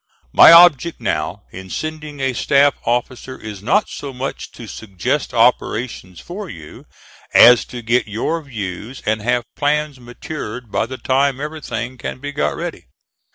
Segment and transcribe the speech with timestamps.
[0.33, 6.19] My object now in sending a staff officer is not so much to suggest operations
[6.19, 6.87] for you,
[7.35, 12.31] as to get your views and have plans matured by the time everything can be
[12.31, 12.85] got ready.